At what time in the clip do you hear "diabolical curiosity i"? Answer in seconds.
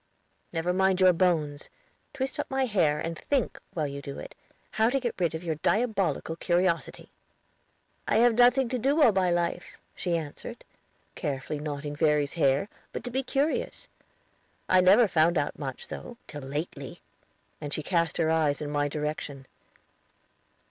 5.53-8.15